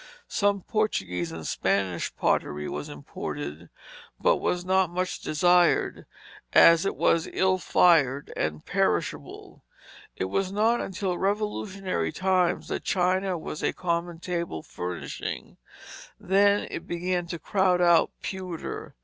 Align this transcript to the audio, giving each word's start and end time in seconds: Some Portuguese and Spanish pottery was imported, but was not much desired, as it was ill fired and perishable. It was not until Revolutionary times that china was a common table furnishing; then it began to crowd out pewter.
Some 0.27 0.61
Portuguese 0.61 1.31
and 1.31 1.45
Spanish 1.45 2.11
pottery 2.15 2.67
was 2.67 2.89
imported, 2.89 3.69
but 4.19 4.37
was 4.37 4.65
not 4.65 4.89
much 4.89 5.19
desired, 5.19 6.07
as 6.53 6.87
it 6.87 6.95
was 6.95 7.29
ill 7.33 7.59
fired 7.59 8.33
and 8.35 8.65
perishable. 8.65 9.63
It 10.15 10.25
was 10.25 10.51
not 10.51 10.81
until 10.81 11.19
Revolutionary 11.19 12.11
times 12.11 12.67
that 12.69 12.83
china 12.83 13.37
was 13.37 13.61
a 13.61 13.73
common 13.73 14.17
table 14.17 14.63
furnishing; 14.63 15.57
then 16.19 16.67
it 16.71 16.87
began 16.87 17.27
to 17.27 17.37
crowd 17.37 17.79
out 17.79 18.09
pewter. 18.23 18.95